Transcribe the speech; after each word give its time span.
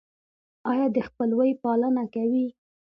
ایا 0.71 0.85
د 0.95 0.97
خپلوۍ 1.07 1.51
پالنه 1.61 2.03
کوئ؟ 2.13 2.45